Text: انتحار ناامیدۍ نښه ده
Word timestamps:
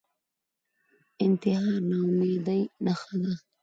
انتحار 1.23 1.79
ناامیدۍ 1.89 2.61
نښه 2.85 3.15
ده 3.21 3.33